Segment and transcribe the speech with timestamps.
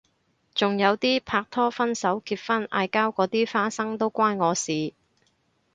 [0.55, 4.95] 仲有啲拍拖分手結婚嗌交嗰啲花生都關我事